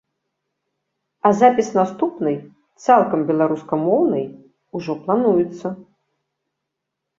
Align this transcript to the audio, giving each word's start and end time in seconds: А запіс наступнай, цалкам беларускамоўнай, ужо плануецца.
А 1.29 1.31
запіс 1.41 1.67
наступнай, 1.79 2.37
цалкам 2.87 3.27
беларускамоўнай, 3.29 4.25
ужо 4.79 4.99
плануецца. 5.05 5.67